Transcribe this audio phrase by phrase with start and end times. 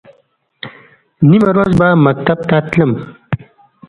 [1.29, 2.91] نیمه ورځ به مکتب ته تلم.